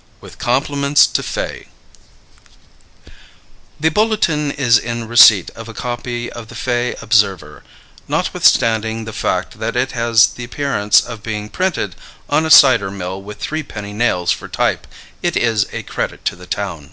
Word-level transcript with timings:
_WITH 0.20 0.36
COMPLIMENTS 0.36 1.06
TO 1.06 1.22
FAY. 1.22 1.66
The 3.80 3.88
Bulletin 3.88 4.50
is 4.50 4.76
in 4.76 5.08
receipt 5.08 5.48
of 5.56 5.66
a 5.66 5.72
copy 5.72 6.30
of 6.30 6.48
the 6.48 6.54
Fay 6.54 6.94
Observer. 7.00 7.64
Notwithstanding 8.06 9.06
the 9.06 9.14
fact 9.14 9.60
that 9.60 9.74
it 9.74 9.92
has 9.92 10.26
the 10.26 10.44
appearance 10.44 11.00
of 11.00 11.22
being 11.22 11.48
printed 11.48 11.96
on 12.28 12.44
a 12.44 12.50
cider 12.50 12.90
mill 12.90 13.22
with 13.22 13.40
three 13.40 13.62
penny 13.62 13.94
nails 13.94 14.30
for 14.30 14.46
type, 14.46 14.86
it 15.22 15.38
is 15.38 15.66
a 15.72 15.82
credit 15.82 16.26
to 16.26 16.36
the 16.36 16.46
town. 16.46 16.92